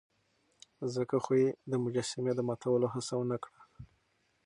[0.95, 3.59] ځکه خو يې د مجسمې د ماتولو هڅه ونه کړه.